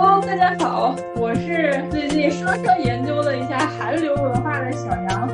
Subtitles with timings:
[0.00, 5.28] Hello，大家好，我是最近稍稍研究了一下韩流文化的小杨。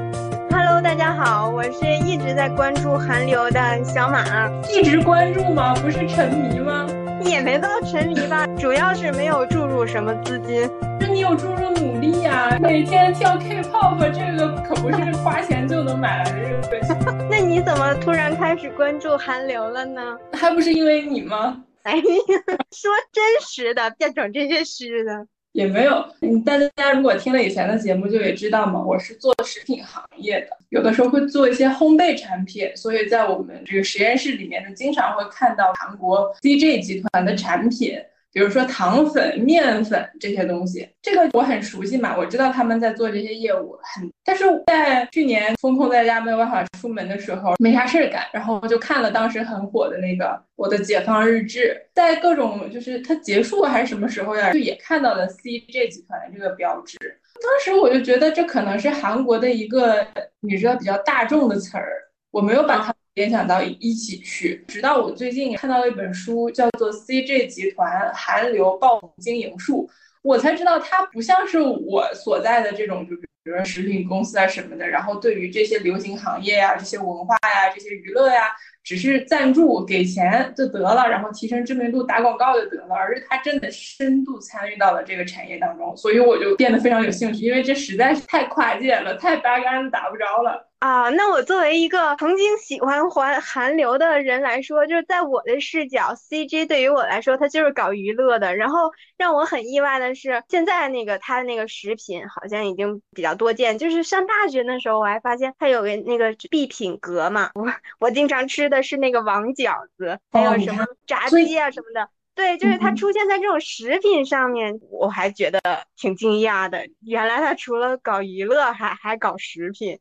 [0.51, 4.25] Hello，大家好，我是一直在关注韩流的小马。
[4.73, 5.75] 一直关注吗？
[5.75, 6.87] 不是沉迷吗？
[7.21, 10.67] 也没到沉迷吧，主要是没有注入什么资金。
[10.99, 12.57] 那你有注入努力呀？
[12.59, 20.01] 每天跳 K-pop，这个可不是花钱就能买来的这个 那你怎么突然开始关注韩流了呢？
[20.33, 21.54] 还不是因为你吗？
[21.87, 22.03] 哎呀，
[22.73, 25.27] 说真实的，别整这些虚的。
[25.53, 37.97] 也没有，嗯，大家如果听了以前的节目，就也知道嘛，我是做食品行业的，有的时候会做一些烘焙产品，所以在我们这个实验室里面呢，经常会看到韩国 DJ 集团的产品。
[38.35, 44.11] 比如说糖粉、面粉这些东西，这个我很熟悉嘛，我知道他们在做这些业务，很。
[44.25, 50.25] 但是在去年封控在家没有办法出门的时候，没啥事儿干，然后我就看了当时很火的那个
[50.57, 56.99] 《我的解放日志》，在各种就是它结束还是什么时候呀，就也看到了 CJ 集团这个标志。
[57.41, 60.05] 当时我就觉得这可能是韩国的一个
[60.41, 62.93] 你知道比较大众的词儿，我没有把它。
[63.15, 69.89] 联想到一起去，直到我最近看到了一本书，叫做《CJ 集团韩流爆红经营术》，
[70.23, 78.51] 我才知道它不像是我所在的这种，就比如说食品公司啊什么的，然后对于这些流行行业呀、这些文化呀、这些娱乐呀，
[78.83, 90.69] 只是赞助给钱就得了，然后提升知名度、打广告就得了，而是它真的深度参与到了这个产业当中，所以我就变得非常有兴趣，因为这实在是太跨界了，太八竿子打不着了。
[90.81, 98.55] 啊，那我作为一个曾经喜欢韩韩流的人来说，就是在我的视角，CJ 对于我来说，它就是搞娱乐的。
[98.55, 103.79] 然后让我很意外的是，现在那个它的那个食品好像已经比较多见。
[103.79, 107.67] 就是上大学的时候，我还发现它有个那个必品阁嘛，我
[107.99, 112.07] 我经常吃的是那个王饺子，还有什么炸鸡啊什么的。
[112.35, 115.61] 对，就是它出现在这种食品上面，我还觉得
[115.97, 116.85] 挺惊讶的。
[117.01, 119.99] 原来它除了搞娱乐，还还搞食品。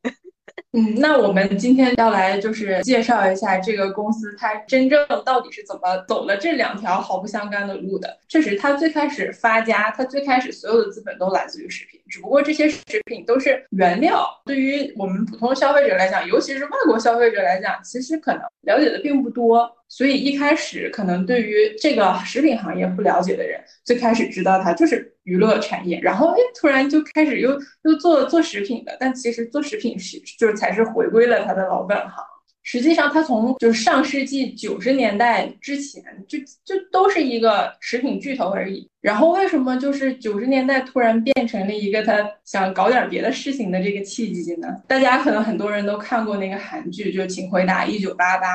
[0.74, 8.20] 嗯，那我们今天要来就是介绍一下这个公司，它真正到底是怎么走了这两条毫不相干的路的。
[8.28, 14.24] 确实，它最开始发家，它最开始所有的资本都来自于食品，只不过这些食品都是原料。
[14.46, 19.68] 对于我们普通消费者来讲，尤其是外国消费者来讲，其实可能了解的并不多。
[19.88, 32.24] 所以一开始可能对于这个食品行业不了解的人，最开始知道它就是娱乐产业，然后哎，突然就开始又又做做食品的，但其实做食品是就是才是回归了它的老本行。
[32.64, 38.90] 实际上，它从就是上世纪九十年代之前就就都是一个食品巨头而已。
[39.02, 44.68] 然后为什么就是九十年代突然变成了一个他想搞点别的事情的这个契机呢？
[44.88, 48.48] 大家可能很多人都看过那个韩剧，就《请回答一九八八》。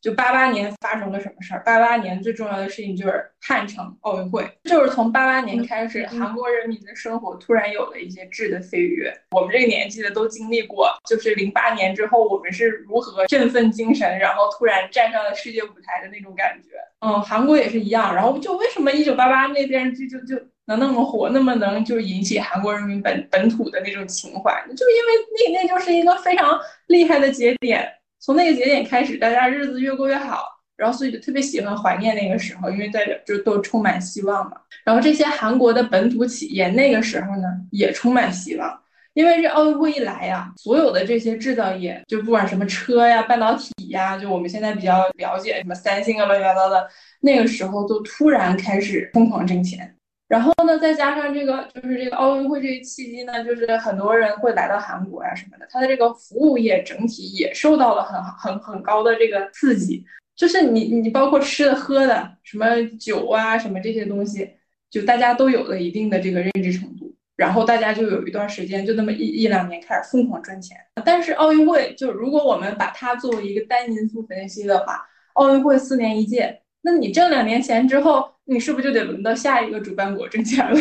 [0.00, 1.62] 就八八年发生了什么事儿？
[1.62, 9.12] 八八年最重要的事情就是汉城奥运会，就是从八八年开始，韩国人民的生活突然有了一些质的飞跃。
[9.32, 16.70] 我们这个年纪的都经历过，就是零八年之后，我们是如何振奋精神，然后突然站上了世界舞台的那种感觉。
[17.00, 18.14] 嗯，韩国也是一样。
[18.14, 20.34] 然后就为什么一九八八那电视剧就就
[20.64, 24.64] 能那么火，那么能就引起韩国人民本本土的那种情怀？
[24.74, 27.86] 就因为那那就是一个非常厉害的节点。
[28.20, 30.44] 从那个节点开始，大家日子越过越好，
[30.76, 34.52] 然后所以就特别喜欢怀念那个时候，因为代表就都充满希望嘛。
[34.84, 38.80] 然后这些韩国的本土企业那个时候呢，也充满希望，
[39.14, 46.88] 因为这奥运会一来呀，所有的这些制造业，就不管什么车呀、半导体呀，就我们现在比较了解什么三星啊、乱七八糟的，
[47.20, 49.96] 那个时候都突然开始疯狂挣钱。
[50.30, 60.04] 然后呢，再加上这个，就是这个奥运会这个契机呢，就是很多人会来到韩国呀什么的，它的这个服务业整体也受到了很很很高的这个刺激。
[60.36, 64.48] 就是你你包括吃的喝的，什么酒啊什么这些东西，
[64.88, 70.76] 就大家都有了一定的这个认知程度，然后大家就有一段时间就那么一一两年开始疯狂赚钱。
[71.04, 76.62] 但是奥运会就如果我们把它作为一个单因素分析的话，奥运会四年一届。
[76.82, 80.76] 那你挣两年钱之后，你是不是就得轮到下一个主办国挣钱了？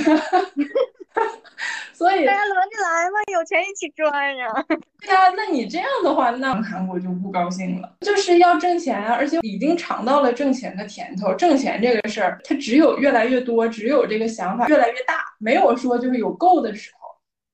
[1.94, 4.48] 所以大家轮着来嘛，有钱一起赚呀。
[5.06, 7.94] 对啊，那你这样的话，那韩国就不高兴了。
[8.00, 11.34] 就是要挣钱啊，而且已经尝到了挣钱的甜头。
[11.36, 16.99] 挣钱这个事儿，它只有越来越多，只有这个想法越来越大，没有说就是有够的时候。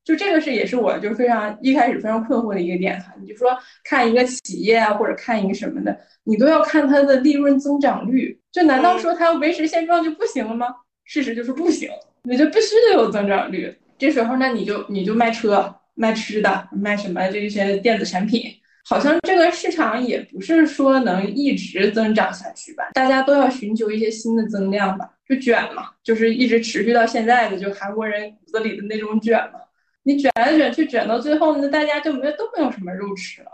[0.06, 3.12] 就这个是也是我就非常一开始非常困惑的一个点哈。
[3.20, 3.50] 你就说
[3.84, 5.98] 看一个企业啊，或者看一个什么的。
[6.24, 10.68] 你都要看它的利润增长率，就难道说它要维持现状就不行了吗？
[11.04, 11.90] 事实就是不行，
[12.24, 13.76] 你就必须得有增长率。
[13.98, 18.44] 这时候，那你就你就卖车、卖吃的、卖什么这些电子产品，
[18.84, 29.60] 好像这个市场也不是说能一直增长下去吧，大家都要寻求一些新的增量吧，就卷嘛，就是一直持续到现在的，就韩国人骨子里的那种卷嘛。
[30.06, 33.52] 你卷来卷去，卷到最后呢，大家就没都没有什么肉吃了。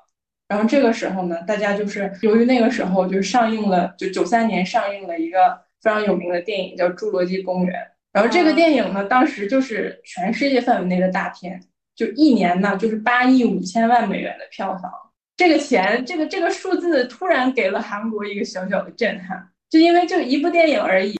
[0.49, 7.73] 然后这个时候呢，大家就是由于那个时候就上映了，就九三年上映了一个非常有名的电影叫《侏罗纪公园》。
[8.11, 11.61] 然后这个电影呢，当时就是全世界范围内的大片，
[11.95, 14.91] 就一年呢就是八亿五千万美元的票房。
[15.37, 21.15] 这个钱，这个这个数字突然给了韩国一个小小的震撼，就因为就一部电影而已，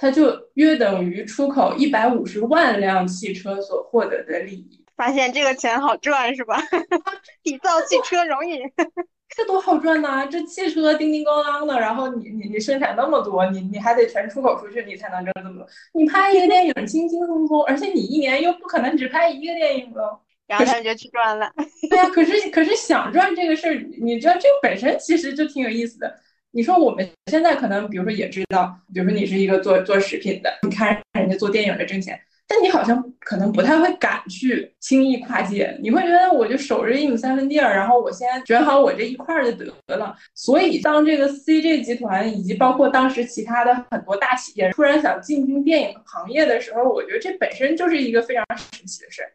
[0.00, 4.84] 它就约等于出口一百五十万辆汽车所获得的利益。
[4.96, 6.60] 发现这个钱好赚是吧？
[7.42, 8.58] 比造汽车容易，
[9.36, 10.26] 这多好赚呐！
[10.26, 15.66] 这汽车叮叮咣啷的，然后你你你生产那么多，你你还得全出口出去，你才能挣这么多。
[15.92, 20.20] 你拍一个电影轻轻松松，而且你一年又不可能只拍一个电影了。
[20.48, 21.52] 然后他就去赚了。
[21.90, 26.18] 对呀，可是可是想赚这个事儿，你知道这个本身其实就挺有意思的。
[26.50, 35.78] 你说我们现在可能，比如说也知道，比如说你是一个做做食品的，你看人家做电影的挣钱，但你好像可能不太会敢去轻易跨界。
[35.82, 40.16] 你会觉得我就守着一亩三分地儿，然后我先卷好我这一块儿就得了。
[40.34, 49.30] 所以当这个 CJ 集团以及包括当时其他的很多大企业突然想进军电影行业的时候，我觉得这本身就是一个非常神奇的事儿。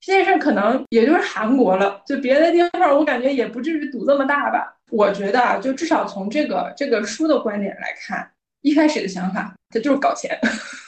[0.00, 4.76] 这件事可能也就是韩国了，就别的地方我感觉也不至于赌这么大吧。
[4.92, 8.30] 我觉得啊，就至少从这个这个书的观点来看，
[8.60, 10.38] 一开始的想法他就是搞钱，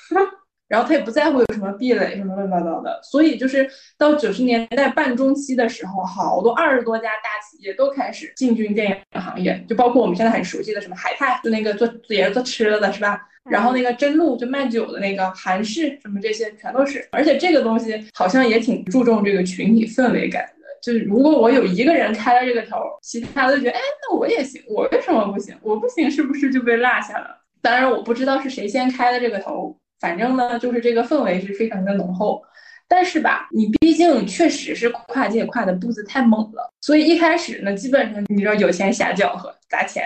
[0.69, 3.01] 然后他也不在乎有什么壁垒什么乱七八糟的。
[3.03, 3.67] 所以就是
[3.97, 13.19] 到九十年代半中期的时候，好多二十多家大企业都开始进军电影行业，就包括我们现在很熟悉的什么海泰，就那个做也是做吃的的是吧？
[13.51, 20.64] 然后那个真露就卖酒的那个韩式什么这些全都是，而且这个东西好像也挺注重这个群体氛围感的。
[20.85, 25.57] 就是如果我有一个人开了这个头，其他的觉得哎，那我也行，我为什么不行？
[25.63, 27.41] 我不行是不是就被落下了？
[27.63, 32.43] 当然我不知道是谁先开的这个头，反正呢就是这个氛围是非常的浓厚。
[32.87, 40.05] 但是吧，你毕竟确实是跨界跨的步子太猛了，所以一开始呢，基本上你知道有钱瞎搅和砸钱。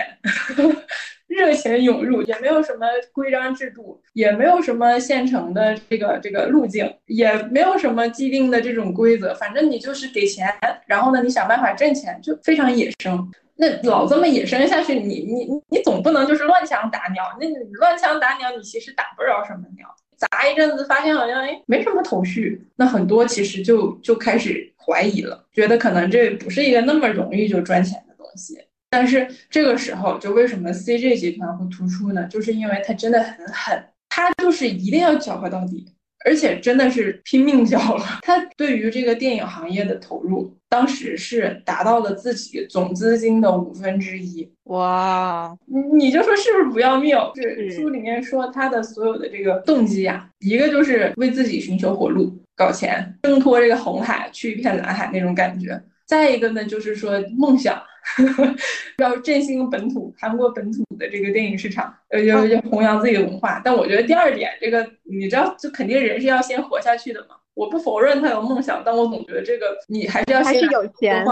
[1.29, 9.33] 热钱涌入，也没有什么规章制度，也没有什么现成的这个这个路径，也没有什么既定的这种规则。
[9.35, 10.51] 反正你就是给钱，
[10.87, 13.31] 然后呢，你想办法挣钱，就非常野生。
[13.55, 17.23] 那老这么野生下去，你你你总不能就是乱枪打鸟。
[17.39, 19.87] 那你乱枪打鸟，你其实打不着什么鸟。
[20.15, 28.57] 砸一阵子，发现好像哎没什么头绪，那很多其实就就开始怀疑了，觉得可能这不是一个那么容易就赚钱的东西。
[28.89, 32.25] 但是这个时候，就为什么 CJ 集团会突出呢？
[32.27, 35.85] 就是因为它真的很狠，它就是一定要搅和到底，
[36.25, 38.03] 而且真的是拼命搅和。
[38.23, 44.51] 它对于这个电影行业的投入，当时是达到了自己总资金的五分之一。
[44.63, 47.15] 哇，你你就说是不是不要命？
[47.35, 57.79] 是书里面说他的所有的这个动机呀，一个就是为自己寻求活路、搞钱、挣脱这个红海，去一片蓝海那种感觉；再一个呢，就是说梦想。
[58.97, 63.61] 要振兴本土韩国本土的这个电影市场，呃，要要弘扬自己的文化。
[63.63, 67.35] 但我觉得第二点，这个你知道，就肯定人是要先活下去的嘛。
[67.53, 71.25] 我不否认他有梦想，但我总觉得这个你还是要先有钱，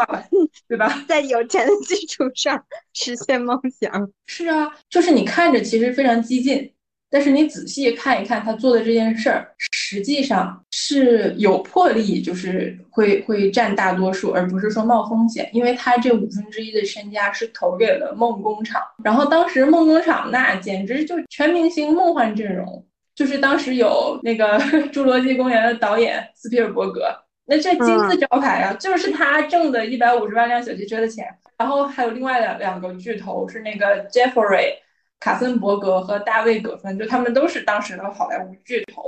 [0.67, 0.87] 对吧？
[1.07, 2.61] 在有钱的基础上
[2.93, 4.11] 实现梦想。
[4.25, 6.73] 是啊，就是你看着其实非常激进。
[7.09, 15.49] 但是你仔细看一看他做的这件事儿，实际上是有魄力，就是会会占大多数，而不是说冒风险。
[15.53, 24.59] 因为他这五分之一的身家是投给了梦工厂，然后当时梦工厂那简直就全明星梦幻阵容，就是当时有那个
[24.91, 27.07] 《侏罗纪公园》的导演斯皮尔伯格，
[27.45, 31.25] 那这金字招牌啊，就是他挣的一百五十万辆小汽车的钱，
[31.57, 34.73] 然后还有另外两两个巨头是那个 Jeffrey。
[35.19, 39.01] 卡森伯格和大卫葛芬，就他们都是当时的好莱坞巨头，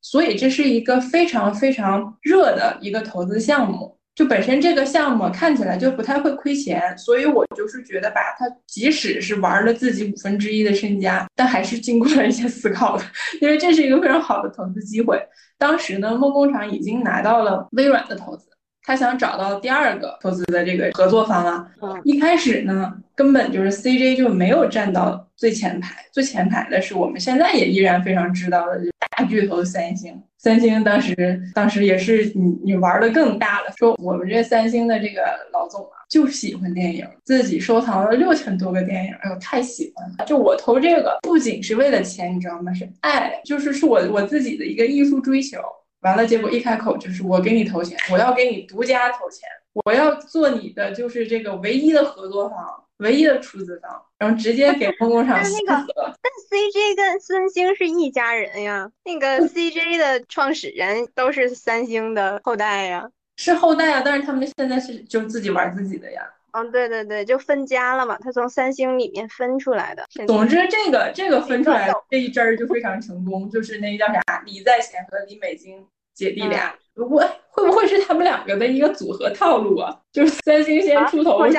[0.00, 3.96] 所以这是一个非常非常热的一个投资项目。
[4.14, 13.04] 就本身这个项目看起来就不太会亏钱，所以我就是觉得吧，他即使是玩了自己五分之一的身家，但还是经过了一些思考的，
[13.40, 15.24] 因为这是一个非常好的投资机会。
[15.56, 18.48] 当时呢，梦工厂已经拿到了微软的投资。
[18.88, 21.70] 他想找到第二个投资的这个合作方啊，
[22.04, 28.80] 一开始呢，根本就是 CJ 就没有站到最前排，最前排的是我们现在也依然非常知道的
[29.14, 30.18] 大巨头三星。
[30.38, 35.20] 三星当时当时也是你你玩的更大了，说我们这三星的这个
[35.52, 40.24] 老总啊，就喜欢电影，自己收藏了六千多个电影，哎呦太喜欢了。
[40.24, 42.72] 就我投这个不仅是为了钱，你知道吗？
[42.72, 45.58] 是爱，就是是我我自己的一个艺术追求。
[46.00, 49.48] 完了，结果一开口就是我给你投钱，我要给你独家投钱，
[49.84, 66.22] 我要做你的就是这个唯一的合作方，唯一的出资方，然后直接给梦工厂那个，但 CJ 跟三星是一家人呀，那个 CJ 的创始人都是三星的后代呀，是后代啊，但是他们现在是就自己玩自己的呀。
[66.62, 70.04] 嗯，对对对，就分家了嘛，他从三星里面分出来的。
[70.26, 76.74] 总之，这个这个分出来这一支儿就非常成功，就是那叫啥，李在贤和李美金姐弟俩。
[76.94, 77.06] 我
[77.50, 79.96] 会不会是他们两个的一个组合套路啊？
[80.12, 81.52] 就是三星先出头说，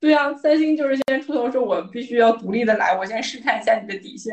[0.00, 4.32] 对啊，三星就是先出头说，我必须要独立的来，我先试探一下你的底线。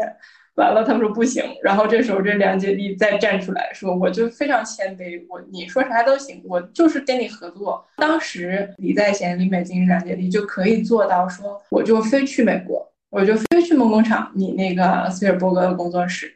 [0.55, 7.85] 完了，他们说不行，然后这时候这两姐弟再站出来说，我就非常谦卑，我你说啥都行，我就是跟你合作。
[7.97, 16.33] 当时李在贤、李美金两姐弟就可以做到说，我就非去美国，我就非去梦工厂，你那个斯皮尔伯格的工作室。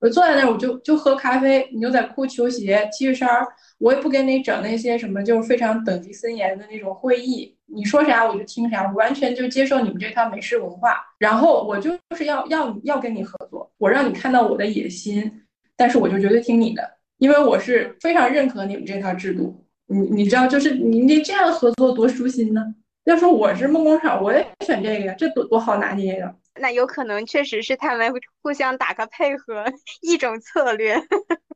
[0.00, 3.46] 我坐在那儿，我就就喝咖啡，牛仔裤、球鞋、T 恤衫儿，
[3.78, 7.56] 我也不跟你整那些什么，就是非常等级森严的那种会议。
[7.70, 11.04] 你说啥我就听啥，我完全就接受你们这套美式文化。
[11.18, 15.42] 然后我就是要要要跟你合作，我让你看到我的野心，
[15.76, 19.64] 但是我就绝对听你的，因为我是非常认可你们这套制度。
[19.86, 22.62] 你你知道，就是你你这样合作多舒心呢？
[23.04, 26.34] 要说我是梦工厂，我也选这个呀，这多多好拿捏呀。
[26.60, 29.64] 那有可能确实是他们互相打个配合，
[30.02, 30.94] 一种策略。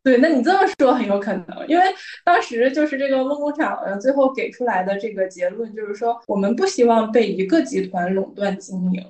[0.03, 1.85] 对，那你这么说很有可能，因为
[2.25, 9.05] 当时就是这个梦工厂呃最后给出来的这个结论就是说，我们不希望被一个集团垄断经营。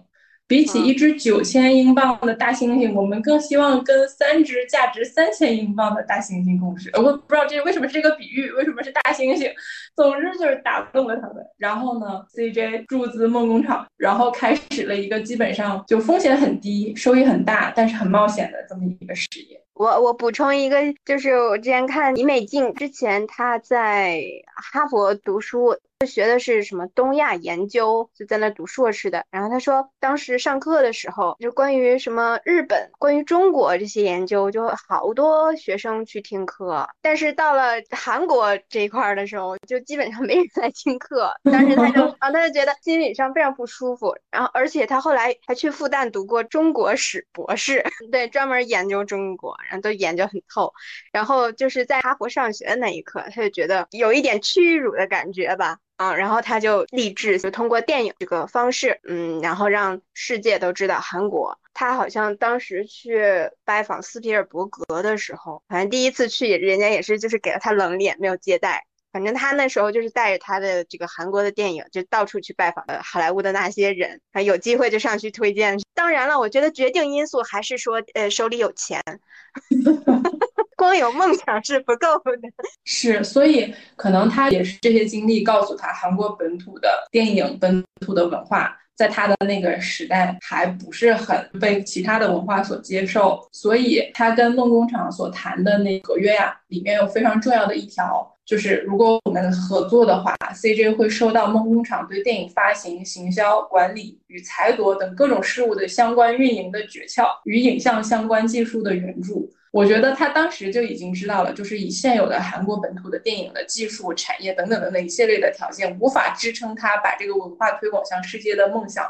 [0.48, 6.90] 比起一只九千英镑的大猩猩，我们更希望跟三只价值三千英镑的大猩猩共事。
[6.92, 9.50] 我不知道这为什么是这个比喻，为什么是大猩猩？
[9.94, 11.36] 总之就是打动了他们。
[11.58, 19.60] 然后呢，CJ 注资梦工厂，然后开始了一个基本上就风险很低、收益很大，但是很冒险的这么一个事业。
[19.74, 24.22] 我我补充一个，就是我之前看李美静之前她在
[24.54, 25.76] 哈佛读书。
[26.04, 29.24] 学的是什么东亚研究，就在那读硕士的。
[29.30, 36.88] 然后他说，当时上课的时候，就关于什么日本、关于中国这些研究，就好多学生去听课。
[37.00, 41.32] 但是到了韩国这一块的时候，就基本上没人来听课。
[41.44, 44.14] 当时他就 啊，他就觉得心理上非常不舒服。
[44.30, 50.72] 然后，而且他后来还去复旦读过中国史博士， 对，专门研究中国，然后都研究很透。
[51.12, 55.78] 然后就是在哈佛上学的那一刻，他就觉得有一点屈辱的感觉吧。
[55.96, 61.56] 啊，然后他就立志，就通过电影这个方式，嗯，然后让世界都知道韩国。
[61.74, 63.22] 他好像当时去
[63.64, 68.84] 拜访斯皮尔伯格的时候，反正第一次去，人家也是就是给了他冷脸，没有接待。
[69.12, 75.78] 反正他那时候就是带着他的这个韩国的电影，就到处去拜访呃好莱坞的那些人，啊，有机会就上去推荐。
[75.94, 79.00] 当然了，我觉得决定因素还是说，呃，手里有钱。
[80.74, 82.48] 光有梦想是不够的，
[82.84, 109.50] 是，所以可能他也是这些经历告诉他，韩国本土的电影、本土的文化，在他的那个时代还不是很被其他的文化所接受，所以他跟梦工厂所谈的那合约呀，里面有非常重要的一条，就是如果我们合作的话，CJ 会收到梦工厂对电影发行、行销、管理与裁夺等各种事务的相关运营的诀窍与影像相关技术的援助。
[109.70, 119.02] 我觉得他当时就已经知道了，就是以现有的韩国本土的电影的技术、产业等等等等一系列的条件，无法支撑他把这个文化推广向世界的梦想，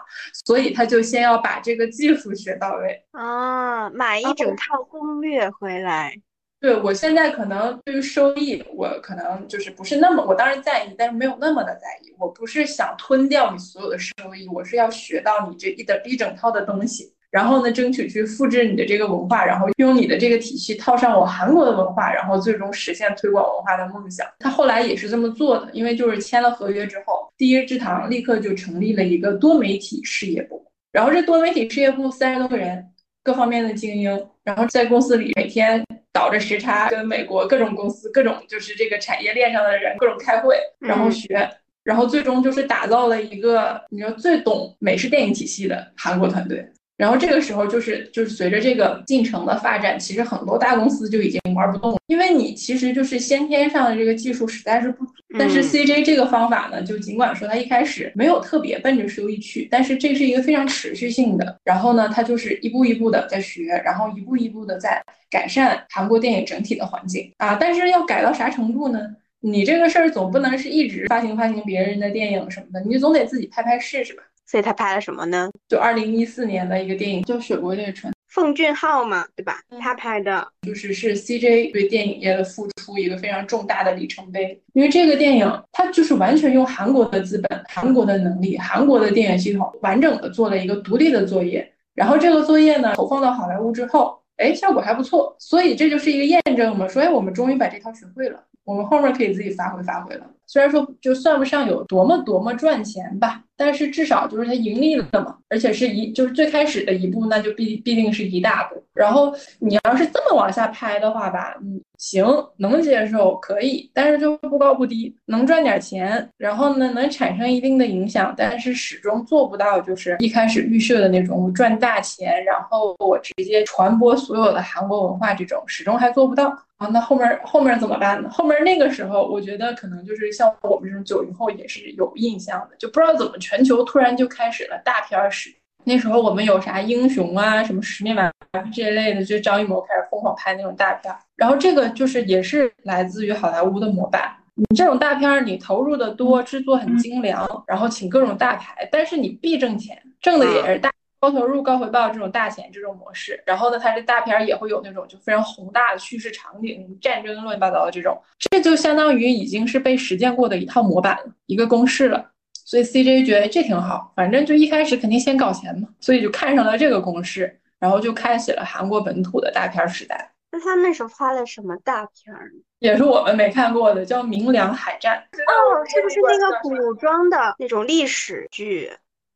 [0.47, 6.15] 所以他就先要把这个技术学到位啊，买一整套攻略回来。
[6.63, 12.15] 对我现在可能对于收益，我可能就是不是那么，我当然在意，但是没有那么的在意。
[12.21, 17.13] 我不是想吞掉你所有的收益，我是要学到你这一的一整套的东西。
[17.33, 24.25] 然后呢，争取去复制你的这个文化，然后用你的这个体系套上我韩国的文化，然后最终实现推广文化的梦想。
[24.39, 30.65] 他后来也是这么做的，因为就是签了合约之后，第一之堂立刻就成立了一个多媒体事业部。
[30.93, 32.87] 然后这多媒体事业部三十多个人，
[33.25, 41.51] 各方面的精英，然后在公司里每天倒着时差，跟美国各种公司、各种就是这个产业链上的人各种开会，然后学，
[41.83, 46.67] 然后最终就是打造了一个你说最懂美式电影体系的韩国团队。
[47.03, 55.13] 然后这个时候就是就是随着这个进程的发展，其实很多大公司就已经玩不动了，因为你其实就是先天上的这个技术实在是不足。
[55.37, 61.59] 但是 CJ 这个方法呢，就尽管说它一开始没有特别奔着收益去，但是这是一个非常持续性的。
[61.65, 67.57] 然后呢，它就是一步一步的在学，然后一步一步的在改善韩国电影整体的环境啊。
[67.61, 69.01] 但是要改到啥程度呢？
[69.41, 74.23] 你这个事儿总不能是一直发行发行别人的电影什么的，你总得自己拍拍试试吧。
[74.53, 75.49] 所以他拍了什么呢？
[75.67, 79.59] 就二零一四年的一个电影叫《雪国列车》，奉俊昊嘛，对吧？
[79.81, 84.63] 他拍的，就是是 CJ 对电影业的付出一个非常重大的里程碑。
[84.75, 91.73] 因为这个电影，它就是完全用韩国的资本、韩国的能力、韩国的电影系统，完整的做了一个独立的作业。
[91.95, 95.35] 然后这个作业呢，投放到好莱坞之后，哎，效果还不错。
[95.39, 100.27] 所以这就是一个验证嘛，说哎，我们终于把这套学会了，我们后面可以自己发挥发挥了。
[100.47, 103.43] 虽然说就算不上有多么多么赚钱吧。
[103.55, 108.83] 但是至少就是它盈利了嘛，而且是一就是最开始的一步，那就必必定是一大步。
[108.93, 112.27] 然后你要是这么往下拍的话吧，嗯，行，
[112.57, 126.53] 能接受，可以，但是就不高不低，能赚点钱，然后呢能产生一定的影响，但是始终做不到就是一开始预设的那种赚大钱，然后我直接传播所有的韩国文化这种，始终还做不到。
[126.83, 128.29] 啊，那后面后面怎么办呢？
[128.31, 135.55] 后面那个时候，我觉得可能就是像我们这种九零后也是有印象的，就不知道怎么全球突然就开始了大片史。
[135.85, 141.15] 那时候我们有啥英雄啊，什么十面埋伏这一类的，就张艺谋开始疯狂拍那种大片。
[141.37, 144.31] 然后这个就是也是来自于好莱坞的模板。
[144.55, 150.91] 你这种大片，你投入的多，制作很精良，然后请各种大牌，但是你必挣钱，挣的也是大。
[151.23, 162.29] 高投入高回报这种大钱这种模式，然后呢，它这大片儿也会有那种就非常宏大的叙事场景、战争乱七八糟的这种，这就相当于已经是被实践过的一套模板了，一个公式了。
[162.53, 170.33] 所以 CJ 觉得这挺好，反正就一开始肯定先搞钱嘛，所以就看上了这个公式，然后就开启了韩国本土的大片时代。
[170.51, 172.51] 那他那时候拍了什么大片儿？
[172.81, 175.23] 也是我们没看过的，叫《明良海战》。
[175.39, 178.91] 哦，是不是那个古装的那种历史剧？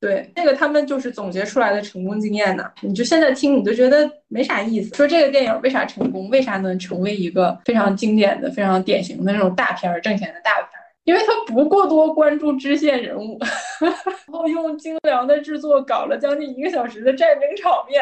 [0.06, 2.70] 对，那个他们就是总结出来的成功经验呢。
[2.80, 4.94] 你就现在听，你就觉得没啥意思。
[4.94, 10.86] 说这个电影为啥成功，为啥能成为一个非常经典的、非常典型的那种大片儿、挣钱的大片儿？
[11.02, 13.36] 因为他不过多关注支线人物，
[13.82, 13.92] 然
[14.30, 18.00] 后用精良的制作搞了将近一个小时的战争场面，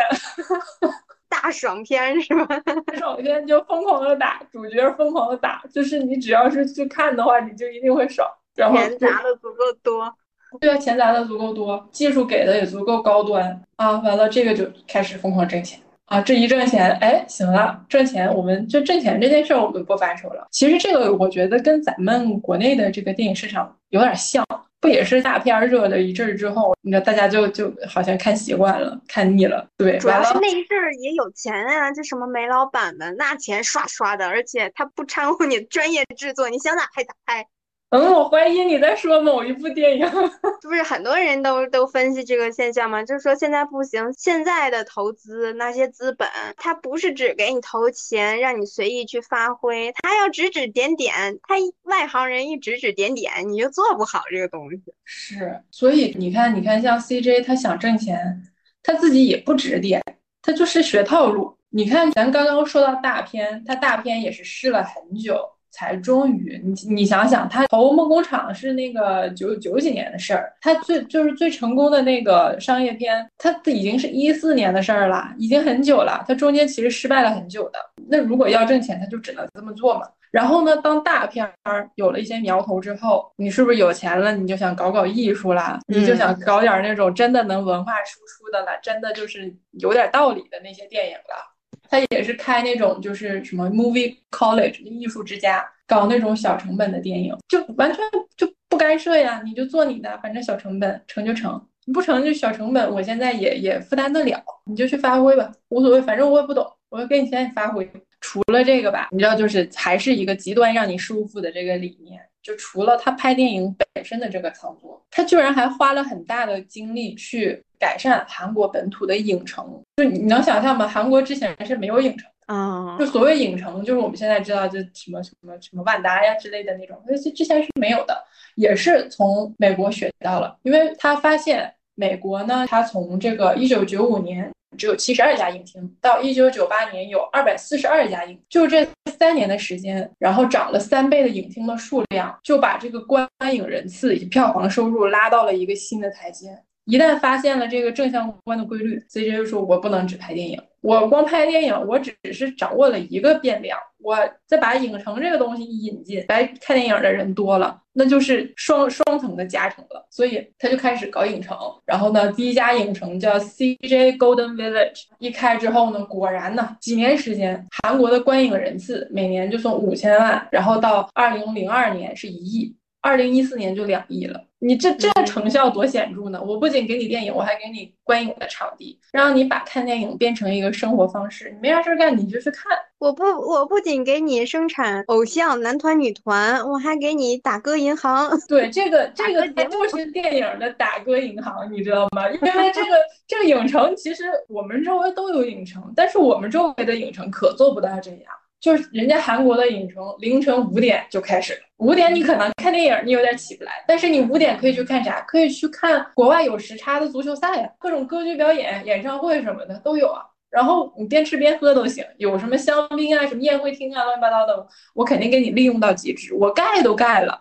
[1.30, 2.60] 大爽片是吧？
[2.64, 8.28] 大 爽片就疯狂的打，主角疯狂的打，就是你只要是去看的话，你就一定会爽。
[8.54, 10.14] 然后钱砸的足够多。
[10.60, 13.92] 对啊，钱砸的足够多，技术给的也足够高端啊！
[14.00, 16.20] 完了，这个就开始疯狂挣钱啊！
[16.20, 20.46] 这一挣钱，哎，行了，挣钱，我们就挣钱这件事儿，我们不发愁了。
[20.50, 24.44] 其实这个我觉得跟咱们国内的这个电影市场有点像，
[24.80, 29.66] 不也是大片热了一阵儿之后，你知道大家就就好像看习惯了，看腻了。
[29.76, 37.46] 对，主要是那一阵儿也有钱啊，就什么煤老板们，那钱刷刷的，而且他不掺和你专业制作，你想咋拍咋拍。
[37.94, 40.18] 嗯，我怀疑你在说某一部电影，这
[40.68, 43.04] 不是很多人都都分析这个现象吗？
[43.04, 51.54] 就是说现在不行，现在的投资那些资本，它不是只给你投钱，让你随意去发挥，他要指指点点，他
[51.84, 54.82] 外行人一指指点点，你就做不好这个东西。
[55.04, 58.42] 是，所以你看，你看像 CJ，他想挣钱，
[58.82, 60.02] 他自己也不指点，
[60.42, 61.56] 他就是学套路。
[61.70, 65.48] 你看咱刚刚说到大片，他大片也是试了很久。
[65.74, 76.24] 才终于，你你想想，他投梦工厂是那个九九几年的事儿，他最就是最成功的那个商业片，他已经是一四年的事儿了，已经很久了。
[76.28, 77.78] 他中间其实失败了很久的。
[78.08, 80.02] 那如果要挣钱，他就只能这么做嘛。
[80.30, 84.32] 然后呢，当大片儿有了一些苗头之后，你是不是有钱了？
[84.32, 91.53] 你就想搞搞艺术啦，你就想搞点那种真的能文化输出的了，真的就是有点道理的那些电影了。
[91.88, 97.98] 他也是开那种就是什么 movie college 艺术之家，搞那种小成本的电影，就完全
[98.36, 107.88] 就不干涉呀，你就做你的，反正小成本成就成，你不成就小成本，我现在也也负担得了，你就去发挥吧，无所谓，反正我也不懂，我就给你钱，你发挥。
[108.20, 112.18] 除了这个吧，你知道，就是还是一个极端让你舒服的这个理念。
[112.42, 119.82] 就除了他拍电影本身的这个操作，他居然还花了很大的精力去改善韩国本土的影城。
[119.96, 120.86] 就你能想象吗？
[120.86, 122.98] 韩国之前是没有影城啊。
[122.98, 128.24] 就所谓影城，就是我们现在知道，就什么什么什么万达呀之类的那种，那些之前是没有的，
[128.56, 130.56] 也是从美国学到了。
[130.62, 134.50] 因为他发现美国呢，他从这个一九九五年。
[134.76, 138.84] 只有七十二家影厅，到一九九八年有二百四十二家影，就这
[139.16, 146.48] 三年的时间，然后涨了三倍的影厅的数量，就把这个观影人次以及票房收入拉到了一个新的台阶。
[146.84, 160.06] 一旦发现了这个正相关的规律，CJ 就说：“我不能只拍电影，我光拍电影，我只是掌握了一个变量，我再把影城这个东西引进来，看电影的人多了，那就是双双层的加成了。
[160.10, 161.56] 所以他就开始搞影城。
[161.86, 176.42] 然后呢，第一家影城叫 CJ Golden Village，一开之后呢，果然呢，几年时间，韩国的观影人次每年就从五千万，然后到二零零二年是一亿。”二零一四年就两亿了，你这这成效多显著呢？
[176.42, 181.50] 我不仅给你电影，我还给你观影的场地，让你把看电影变成一个生活方式。
[181.50, 182.72] 你没啥事干，你就去看。
[182.98, 188.30] 我不，我不仅给你生产偶像男团、女团，我还给你打歌银行。
[188.48, 192.30] 对，这个这个它就是电影的打歌银行，你知道吗？
[192.30, 192.96] 因为这个
[193.28, 198.32] 这个影城，其实我们周围都有影城，但是我们周围的影城可做不到这样。
[198.64, 205.20] 就是人家韩国的影城凌晨五点就开始了，五点你可能看电影你有点起不来，但是你五点可以去看啥？
[205.28, 210.22] 可以去看国外有时差的足球赛呀，各种歌剧表演、演唱会什么的都有啊。
[210.48, 217.38] 然后你边吃边喝都行，有什么香槟啊、什么宴会厅啊，乱七八糟的，我肯定给你利用到极致，我盖都盖了。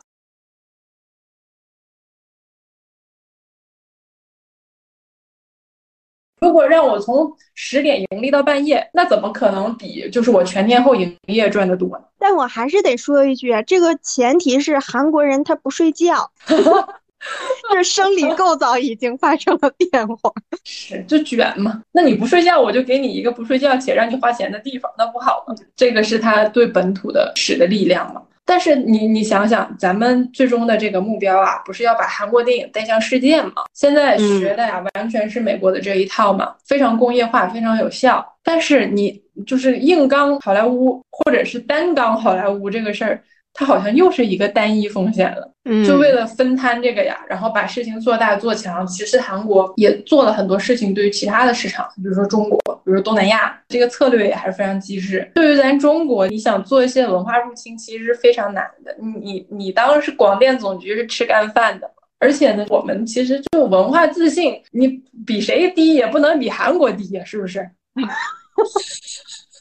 [6.44, 12.04] 如果让我从十点盈利到半夜，那怎么可能比就是我全天候营业赚的多呢？
[12.20, 20.30] 但我还是得说一句，这个前提是韩国人他不睡觉， 就是生理构造已经发生了变化，
[20.66, 21.82] 是就卷嘛。
[21.94, 25.56] 那你不睡觉，我就给你一个不睡觉且让你花钱的地方，那不好吗？
[25.78, 28.22] 这个是他对本土的使的力量嘛。
[28.46, 33.64] 但是你你想想，咱们最终的这个目标啊，不是要把韩国电影带向世界吗？
[33.74, 38.26] 现在学的呀，完全是美国的这一套嘛，非常工业化，非常有效。
[38.44, 43.24] 但是你就是硬刚好莱坞，或者是单刚好莱坞这个事儿。
[43.54, 45.48] 它好像又是一个单一风险了，
[45.86, 48.86] 就为了分摊这个呀，然后把事情做大做强。
[48.88, 55.32] 其实韩国也做了很多事情，对于其他的市场，比如说中国，比如说东南亚，这个策略也还是非常机智。
[55.36, 58.96] 对于咱中国，你想做一些文化入侵，其实是非常难的。
[59.00, 61.88] 你你你当时广电总局是吃干饭的，
[62.20, 64.88] 而且呢，我们其实就文化自信，你
[65.28, 67.70] 比谁低也不能比韩国低呀，是不是？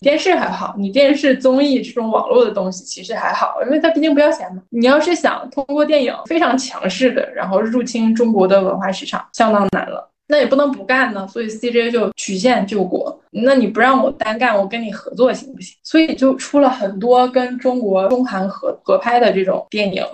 [0.02, 4.60] 电视还好，你电视综艺这种网络的东西其实还好，因为它毕竟不要钱嘛。
[4.70, 10.10] 你要是想通过电影非常强势的，然后入侵中国的文化市场，相当难了。
[10.26, 13.20] 那也不能不干呢，所以 CJ 就曲线救国。
[13.30, 15.76] 那你不让我单干，我跟你合作行不行？
[15.82, 20.04] 所以就出了很多跟中国中韩合合拍的这种电影。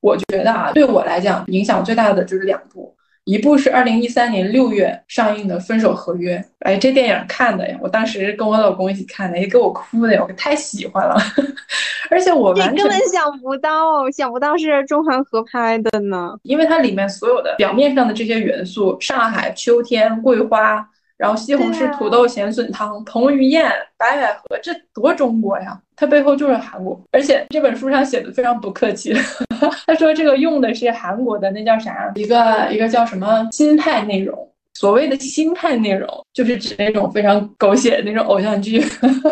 [0.00, 2.95] 我觉得啊，对我来讲影响最大的就是两部。
[3.26, 11.16] 一部是二零一三年六月上映的《分手合约》，哎，这电影看的呀，我当时跟我老公一起看的，也给我哭的呀，我太喜欢了。
[12.08, 20.88] 而且我完全根本想不到，想不到是中韩合拍的呢，因为它里面所有的表面上的这些元素，上海秋天桂花。
[21.16, 25.80] 然后西红柿土豆咸笋汤、彭于晏、白百合，这多中国呀！
[25.96, 29.14] 它背后就是韩国，而且这本书上写的非常不客气。
[29.86, 32.12] 他说这个用的是韩国的那叫啥？
[32.16, 34.36] 一个一个叫什么心态内容？
[34.74, 38.84] 所谓的心态内容，就是指那种非常狗血的那种偶像剧，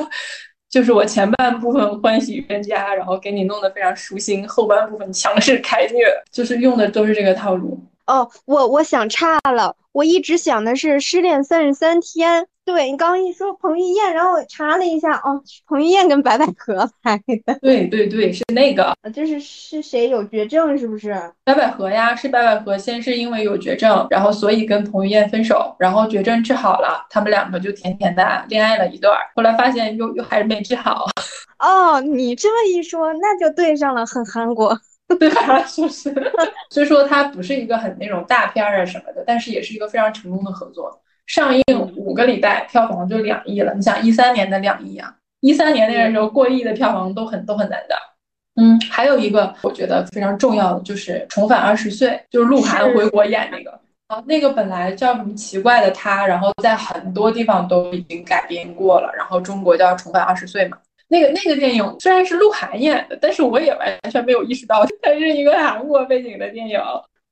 [0.70, 7.79] 就是我前半部分欢喜冤家，然后给你弄得非常舒心，后半部分强势开虐，就是用的都是这个套路。
[8.07, 12.48] 哦，我我想差了，我一直想的是失恋三十三天。
[12.64, 17.54] 对你刚刚一说彭于晏，然后我查了一下，哦，彭于晏跟白百合拍的。
[17.62, 21.14] 对对对，是那个，就是是谁有绝症是不是？
[21.44, 31.07] 白百合呀，是白百合，先是因为有绝症，然后所以跟彭于晏分手，然后绝症治好了，他们两个就甜甜的恋爱了一段，后来发现又又还是没治好。
[31.61, 34.76] 哦，你这么一说，那就对上了，很韩国。
[35.20, 35.64] 对吧？
[35.66, 36.12] 是不是？
[36.70, 41.00] 所以说它不是一个很那种大片啊什么的，但是也是一个非常成功的合作。
[41.27, 41.64] 上映
[41.96, 43.72] 五个礼拜，票房就两亿了。
[43.74, 47.96] 你想一三年的两亿啊，一三年那个时候过亿的票房都很都很难的。
[48.57, 53.70] 嗯，还有一个我觉得非常重要的就是《重返二十岁》，就是鹿晗回国演那个
[54.09, 60.77] 啊，那个本来叫什么奇怪的他，然后在很多地方都已经改编过了，然后中国叫《重返二十岁》嘛。
[61.09, 66.81] 那个那个电影虽然是鹿晗演的，但是我也完全没有意识到它是一个韩国背景的电影。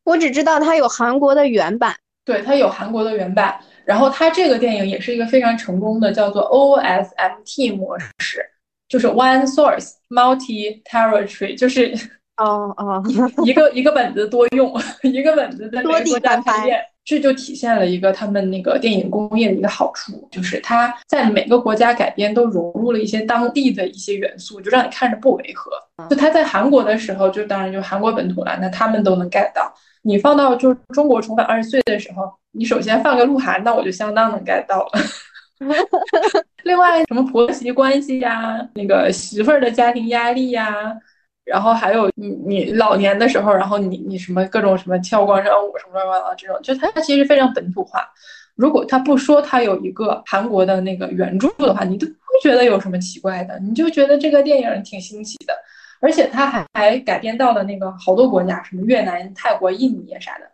[0.04, 3.58] 我只知道它有韩国的原版，对，它有韩国的原版。
[3.84, 8.44] 然后它这个电影也是一个非常成功的，叫做 OSMT 模式，
[8.88, 11.92] 就是 One Source Multi Territory，就是
[12.36, 13.02] 哦哦，
[13.44, 16.80] 一个一个本子多用， 一个本子在多个国家拍片。
[17.04, 25.72] 这就体现了一个他们那个电影工业的一个好处，就是它在每个国家改编都融入了一些当地的一些元素，就让你看着不违和。
[26.08, 29.72] 就他在韩国的时候，就当然就韩国本土了，那他们都能 get 到。
[30.02, 34.90] 你放到就是中国重返二十岁的时候，你首先放个鹿晗，那我就相当能 get 到了。
[36.64, 40.92] 另外，什么婆媳关系呀，那个媳妇儿的家庭压力呀。
[41.44, 48.08] 然后还有你你老年的时候，然后你你什么各种什么跳广场舞什么乱七八糟这种，就它其实非常本土化。
[48.54, 55.54] 如果他不说他有一个韩国的那个原著的话，你都不觉得有什么奇怪的，你就觉得这个电影挺新奇的。
[56.00, 60.44] 而且它还还改编到了那个好多国家，什么越南、泰国、印尼啥的。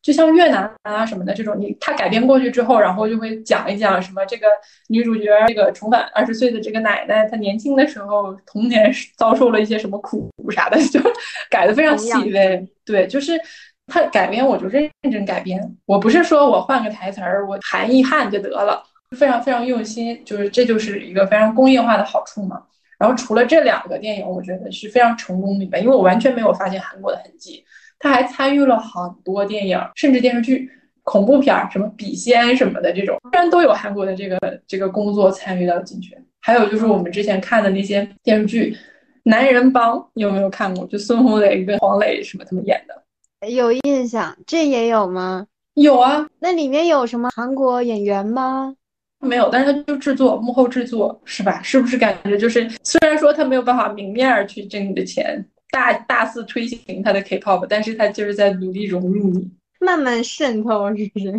[0.00, 4.46] 就像越南啊什么的这种，你他改编过去之后，然后就会讲一讲什么这个
[4.88, 11.00] 女主角这个重返二十岁的这个奶奶，她年轻的时候童年遭受了一些什么苦啥的，就
[11.50, 12.66] 改的非常细微。
[12.84, 13.38] 对，就是
[13.86, 15.60] 他改编，我就认真改编。
[15.84, 18.82] 我不是说我换个台词儿，我含一汉就得了，
[19.16, 20.22] 非常非常用心。
[20.24, 22.62] 就是这就是一个非常工业化的好处嘛。
[22.98, 27.64] 然后除了这两个电影，我觉得是非常成功的，因为我完全没有发现韩国的痕迹。
[27.98, 30.70] 他还参与了很多电影，甚至电视剧、
[31.02, 36.16] 恐怖片儿，什么《笔仙》什么的这种，虽然都有韩国的这个这个工作参与到进去。
[36.40, 38.72] 还有就是我们之前看的那些电视剧，
[39.24, 40.86] 《男人帮》，你有没有看过？
[40.86, 44.36] 就孙红雷跟黄磊什么他们演的，有印象。
[44.46, 45.46] 这也有吗？
[45.74, 46.26] 有啊。
[46.38, 48.74] 那里面有什么韩国演员吗？
[49.20, 51.60] 没有，但是他就制作幕后制作是吧？
[51.62, 55.44] 是不是感觉就是虽然说他没有办法明面去挣你的钱？
[55.70, 59.50] 大大肆推行他的 K-pop，但是他就是在努力融入你，
[59.80, 61.32] 慢慢渗透，是不是？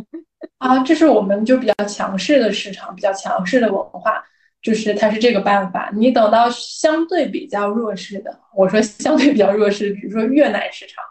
[0.60, 4.24] 啊，这是我们就比较强势的市场，比较强势的文化，
[4.62, 5.92] 就是它是这个办法。
[5.94, 11.04] 你等到相对比较弱势的，我说相对比较弱势，比如说越南市场，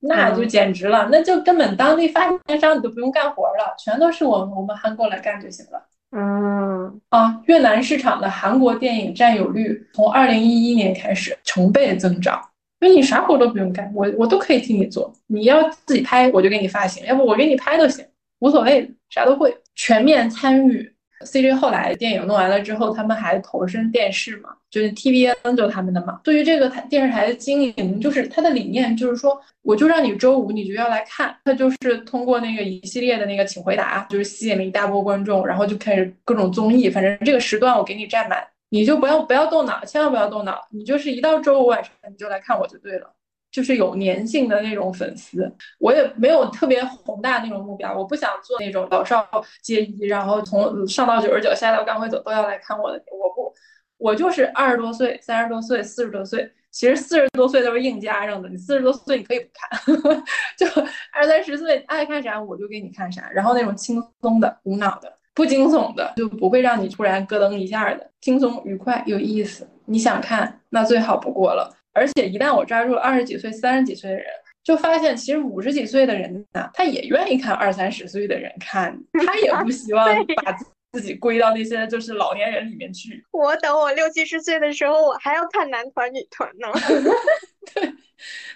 [0.00, 5.86] 那就简直了，那就根本当地发行商你都不用干活了，全都是我们我们韩国来干就行了。
[6.12, 12.40] 嗯啊，越南市场的韩国电影占有率从二零一一年开始成倍增长。
[12.80, 15.12] 因为你啥活都不用干，我我都可以替你做。
[15.26, 18.04] 你要自己拍，我就给你发行；要不我给你拍都行，
[18.38, 20.90] 无所谓，啥都会，全面参与。
[21.26, 26.18] CJ 后来电影弄完了之后，他们还投身电视嘛，就是 TVN 就他们的嘛。
[26.24, 38.42] 对于这个台电视台的经营，就是他的理念就是说，我就让你周五你就要来看，他就是通过那个一系列的那个请回答，就是吸引了一大波观众，然后就开始各种综艺，反正这个时段我给你占满。
[38.70, 40.66] 你就不要不要动脑，千万不要动脑。
[40.70, 43.12] 你就是一到周五晚上你就来看我就对了，
[43.50, 45.52] 就是有粘性的那种粉丝。
[45.78, 49.28] 我也没有特别宏大那种目标，我不想做那种老少
[49.62, 53.02] 皆宜，然后从上到九十九，下到刚会走都要来看我的。
[53.10, 53.52] 我不，
[53.98, 56.50] 我就是二十多岁、三十多岁、四十多岁。
[56.70, 60.22] 其实四十多岁都是硬加上的，你四十多岁你可以不看，
[60.56, 60.64] 就
[61.12, 65.12] 二三十岁爱看啥我就给你看啥，然后那种轻松的、无脑的。
[65.34, 69.68] 不惊悚的就不会让你突然咯噔一下的，轻松愉快有意思。
[69.86, 71.76] 你想看那最好不过了。
[71.92, 74.26] 而且一旦我抓住了二十几岁、三十几岁的人，
[74.62, 80.06] 就发现其实五十几岁的人呢，他也愿意看二三十岁的人看，他也不希望
[80.44, 80.56] 把
[80.92, 83.24] 自己归到那些就是老年人里面去。
[83.32, 86.68] 我等我六七十岁的时候，我还要看男团女团呢。
[87.74, 87.92] 对，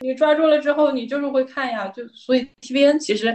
[0.00, 1.88] 你抓住了之后，你就是会看呀。
[1.88, 3.34] 就所以 T V N 其实。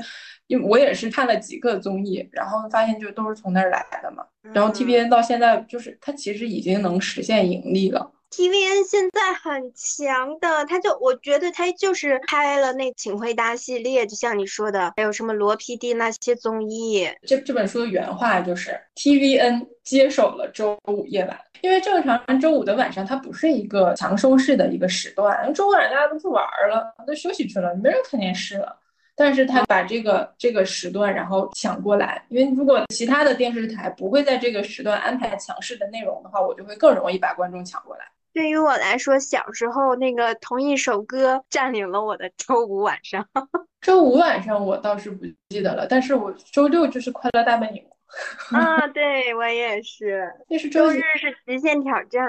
[0.50, 4.26] 因为我也是看了几个综艺，然后发现就都是从那儿来的嘛。
[4.52, 8.12] 然后 T V N 到现在就是它其实已经能实现盈利了。
[8.32, 17.08] T V N 现在很强的，他就我觉得他就是拍了那《请回答》系列，就像你说的，还有什么罗 P D 那些综艺。
[17.28, 28.76] 这这本书的原话就是 T V N 接手了周五夜晚，因为正常周五的晚上它不是一个强收视的一个时段，周五晚上大家都去玩了，都休息去了，没人看电视了。
[29.20, 38.06] 但是他把这个这个时段然后抢过来，因为如果其他的电视台不会在这个时段安排强势的内容的话，我就会更容易把观众抢过来。
[38.32, 43.28] 对于我来说，小时候那个同一首歌占领了我的周五晚上。
[43.82, 47.84] 周五晚上我倒是不记得了，但是我周六就是快乐大本营。
[48.52, 50.32] 啊， 对我也是。
[50.50, 52.22] 那是周日是极限挑战。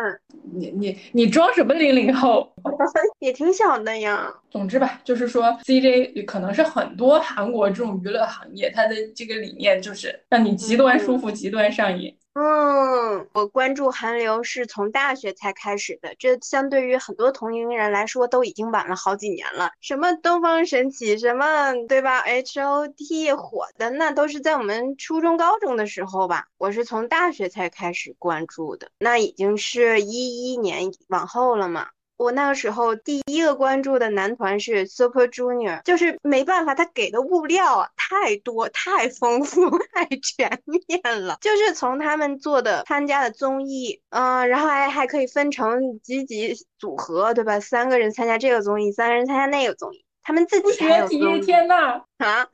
[0.52, 2.52] 你你你装什么零零后？
[3.20, 4.32] 也挺小的呀。
[4.50, 12.14] 总之吧，就是说 CJ 可能是很多韩国这种娱乐行业，它的这个理念就是让你极端舒服、极端上瘾。
[12.34, 19.72] 嗯，我关注韩流是从大学才开始的，这相对于很多同龄人来说都已经晚了好几年了。
[19.80, 26.46] 什么东方神起，什么对吧？H.O.T 火的那都是在我们初中、高中的时候吧。
[26.56, 31.88] 我是从大学才开始关注的，那已经是一一年往后了嘛。
[32.20, 41.38] 我那个时候第一个关注的男团是 Super Junior，就是没办法，他给的物料太多、太丰富、 太全面了。
[41.40, 47.58] 就是从他们做的参加的综艺，嗯，然后还还可以分成几几组合，对吧？
[47.58, 51.40] 三个人参加这个综艺，三个人参加那个综艺，他们自己还有综艺。
[51.40, 52.46] 天呐，啊，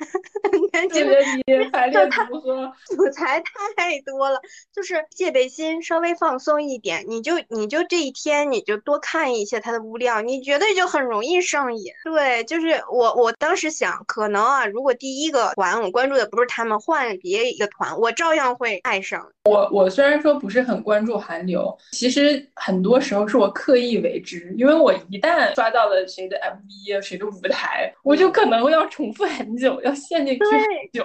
[0.72, 1.04] 感 觉
[1.46, 3.38] 你排列组合素材
[3.76, 4.40] 太多了，
[4.74, 11.92] 就是戒备心稍微放松一点，你就你就这一天你就多看一些他的物料，你绝对就很容易上瘾。
[12.02, 19.30] 对，就是我我当时想，可能啊，如果第一个团我关注的不是他们，换别一个团，我照样会爱上。
[19.44, 27.65] 我我虽然说不是很关注韩流，其实很多时候是我刻意为之，因为我一旦刷到了谁的 MV 啊，谁的舞台，
[28.02, 30.60] 我就可能要重复很久，要陷进去很
[30.92, 31.04] 久。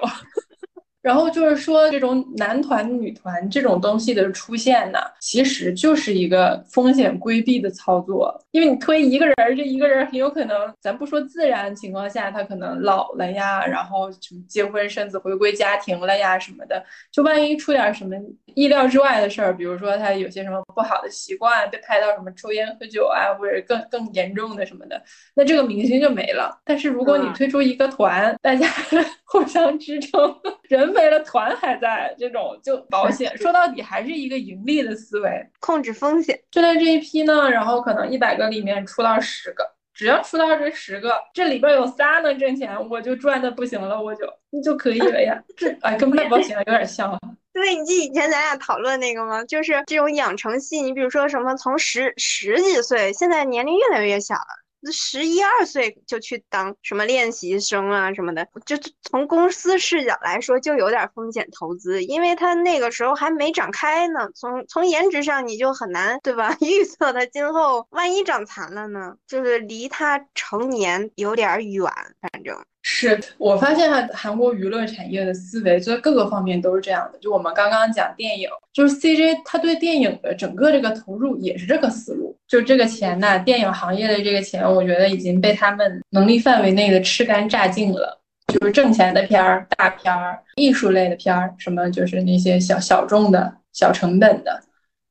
[1.02, 8.40] 然后就是说，这种男团、女团这种东西的出现呢，其实就是一个风险规避的操作。
[8.52, 18.16] 因为你推一个人，这一个人很有可能，咱不说自然情况下，他可能老了呀，然后什么结婚生子、回归家庭了呀什么的，就万一出点什么
[18.54, 25.02] 意料之外的事儿，比如说他有些什么不好的习惯，被拍到什么抽烟喝酒啊，或者更更严重的什么的，
[25.34, 26.60] 那这个明星就没了。
[26.64, 28.68] 但是如果你推出一个团，大家
[29.26, 30.36] 互相支撑，
[30.70, 30.90] 人。
[30.91, 36.39] 没了团还在，这种就保险， 说到底还是一个盈利的思维，控制风险。
[36.51, 45.41] 就在这一批呢，然后可能一百个里面出到十个，只要出到这十个，这里边有仨能挣钱，我就赚的不行了，我就你就可以了呀。
[45.58, 47.19] 这哎，跟卖保险有点像。
[47.54, 49.43] 对，你记以前咱俩讨论那个吗？
[49.43, 54.62] 就是这种养成系，你比如说什么从十十几岁，现在年龄越来越小了。
[54.91, 64.30] 十一二岁就去当什么练习生啊什么的，就从公司视角来说就有点风险投资，因为他那个时候还没长开呢。
[64.34, 66.56] 从从颜值上你就很难，对吧？
[66.62, 69.15] 预测他今后万一长残了呢？
[69.28, 71.91] 就是离他成年有点远，
[72.22, 72.58] 反正。
[72.84, 77.20] 是我发现哈，韩国娱乐产业的思维在各个方面都是这样的。
[77.20, 82.36] 就我们刚刚讲电影，就是 CJ 他对电影的整个这个投入也是这个思路。
[82.48, 88.20] 就这个钱呢，电影行业的这个钱，我觉得已经被他们能力范围内的吃干榨尽了。
[88.48, 94.62] 就是挣钱的片儿、大片儿、艺术类的片儿，什么就是那些小小众的小成本的，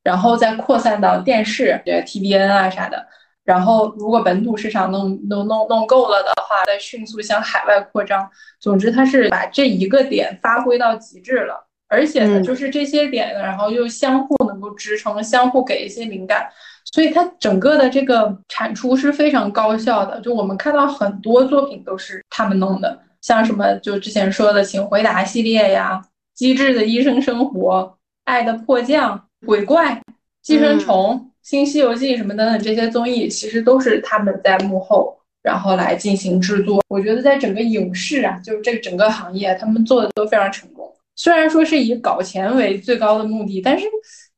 [0.02, 3.06] 然后再扩散到电视，对 TBN 啊啥的。
[3.50, 8.30] 然后，如果本土市场弄弄弄弄够了的话，再迅速向海外扩张。
[8.60, 16.48] 总之，它是把这一个点发挥到极致了，而且呢，就是这些点，然后又相互能够支撑，相互给一些灵感，
[16.92, 20.20] 所以它整个的这个产出是非常高效的。
[20.20, 26.00] 就我们看到很多作品都是他们弄的，像什么就之前说的《请回答》系列呀，
[26.38, 27.82] 《机智的医生生活》、
[28.26, 29.94] 《爱的迫降》、《鬼怪》、
[30.40, 31.26] 《寄生虫》。
[31.50, 36.80] 新《西游记》什么等等这些综艺，其实都是他们在幕后，然后来进行制作。
[36.86, 40.88] 我觉得在整个影视啊，就是这整个行业，他们做的都非常成功。
[41.16, 43.84] 虽然说是以搞钱为最高的目的，但是，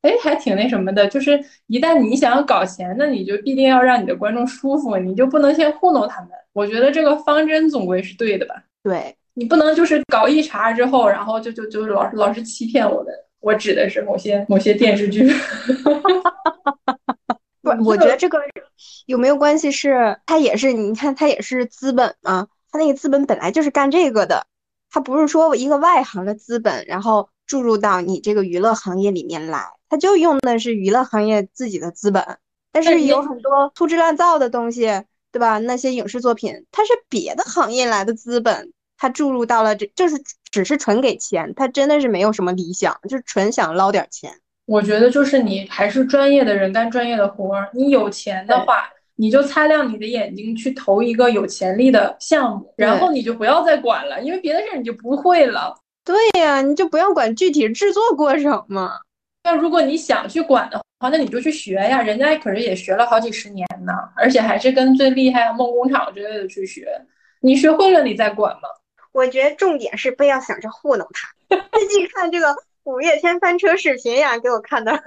[0.01, 1.07] 哎，还挺那什么的。
[1.09, 6.31] 就是一旦你想要搞钱，那你就必定要让你的观众舒服，你就不能先糊弄他们。
[6.55, 8.55] 我觉得这个方针总归是对的吧？
[8.83, 13.13] 对你不能就是搞一茬之后，然后就就就老老是欺骗我们。
[13.41, 15.31] 我指的是某些某些电视剧。
[17.83, 18.39] 不，我觉得这个
[19.07, 19.71] 有没有关系？
[19.71, 24.47] 是它也是，你看它也是资本嘛，它那个资本本来就是干这个的，
[24.91, 32.39] 它不是说一个外行的资本，然后注入到你这个娱乐行业里面来，它就用的是娱乐行业自己的资本。
[32.75, 34.87] 但是有很多粗制滥造的东西，
[35.31, 35.59] 对吧？
[35.59, 40.17] 那些影视作品，它是别的行业来的资本，它注入到了这，就是
[40.51, 44.41] 只是纯给钱，它真的是没有什么理想，就是纯想捞点钱。
[44.67, 47.69] 我觉得就是你还是专业的人干专业的活儿。
[47.75, 55.75] 你有钱的话，你就擦亮你的眼睛去投一个有潜力的项目，然后你就不要再管了，因为别的事儿你就不会了。
[56.05, 59.01] 对呀，你就不要管具体制作过程嘛。
[59.45, 66.89] 那如果你想去管的话，那你就去学呀，人家可是也学了好几十年呢，而且还是跟最厉害的梦工厂之类的去学。
[67.41, 68.69] 你学会了，你再管嘛。
[69.11, 71.57] 我觉得重点是不要想着糊弄他。
[71.73, 72.55] 最近看这个。
[72.85, 74.93] 五月天翻车视频呀，给我看的。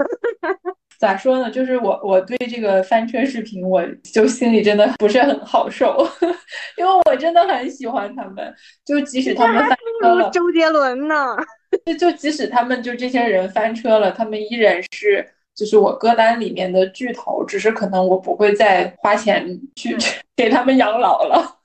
[0.98, 1.52] 咋说呢？
[1.52, 6.08] 就是我我对这个翻车视频，我就心里真的不是很好受，
[6.78, 8.54] 因为我真的很喜欢他们。
[8.86, 11.36] 就即使他们翻车了，周杰伦呢？
[11.86, 19.98] 就就即使他们就这些人翻车了，他们依然是就是我歌单里面的巨头，只是可能我不会再花钱去
[20.38, 21.60] 给他们养老了。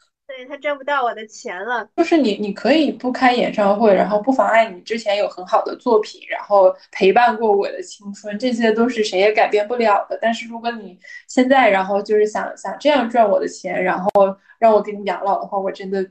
[0.47, 10.19] 他赚不到我的钱了，就是你，你可以不开演唱会，然后不妨碍你之前有很好的作品，然后陪伴过我的青春，这些都是谁也改变不了的。
[10.21, 10.99] 但是如果你
[11.29, 14.11] 现在，然后就是想想这样赚我的钱，然后
[14.59, 16.05] 让我给你养老的话，我真的，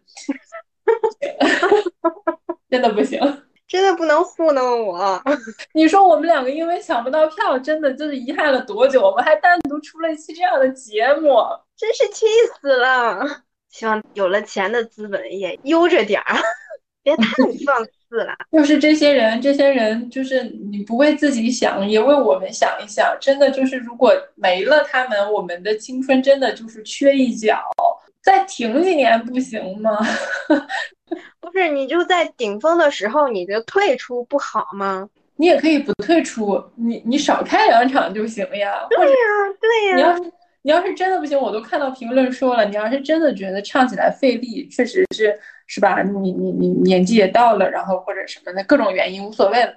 [2.70, 3.20] 真的不行，
[3.68, 5.22] 真的不能糊弄我。
[5.74, 9.02] 你说我们两个因为抢不到票，真的就是遗憾了多久？
[9.02, 11.38] 我们还单独出了一期这样的节目，
[11.78, 12.26] 真是气
[12.60, 13.44] 死了。
[13.70, 16.36] 希望有了钱的资本也悠着点儿，
[17.04, 17.24] 别太
[17.66, 18.34] 放肆了。
[18.52, 23.16] 就是这些人，这些人就是你不为自己想，也为我们想一想。
[23.22, 27.64] 真的就是，如果没了他们，我们的青春真的就是缺一角。
[28.22, 29.98] 再停几年不行吗？
[31.40, 35.08] 不是，你就在顶峰的时候你就退出不好吗？
[35.38, 38.86] 你也可以不退出，你你少开两场就行呀。
[38.90, 39.16] 对呀，
[39.62, 39.96] 对呀。
[39.96, 40.32] 你要是
[40.62, 45.38] 你要是真的不行，我都看到评论说了，你要是真的觉得唱起来费力，确实是
[45.68, 46.02] 是吧？
[46.04, 49.74] 你你你年纪也到了，然后或者什么的各种原因无所谓了。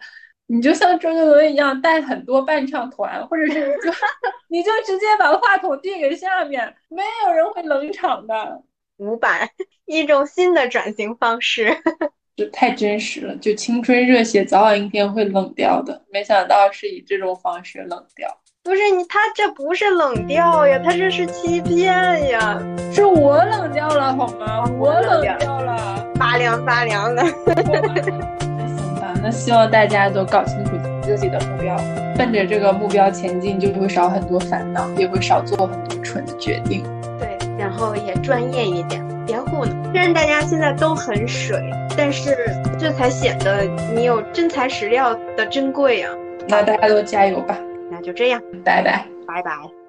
[0.47, 3.93] 你就像周杰伦一样带很多伴唱团，或者是你就
[4.49, 8.62] 你就直接把话筒递给下面，没有人会冷场的。
[8.99, 9.51] 五百，
[9.87, 11.76] 一种新的转型方式，
[12.37, 13.35] 就太真实了。
[13.37, 18.28] 就青春热血早晚一天会冷掉的，没想到是以这种方式冷掉。
[18.64, 21.92] 不是你，他这不是冷掉呀，他这是欺骗
[22.28, 22.62] 呀。
[22.92, 24.64] 是我冷掉了好吗？
[24.78, 27.24] 我冷掉了，发凉发凉的。
[27.56, 30.70] 那行吧，那希望大家都搞清楚
[31.02, 31.76] 自己的目标，
[32.16, 36.84] 奔着这个目标前进，就会少很多烦恼，也会少做很多蠢的决定。
[37.18, 39.74] 对，然后也专业一点，别糊弄。
[39.90, 41.60] 虽然大家现在都很水，
[41.96, 42.36] 但是
[42.78, 46.14] 这才显得你有真材实料的珍贵啊！
[46.46, 47.58] 那大家都加油吧！
[48.03, 49.72] 那就这样，拜拜，拜拜。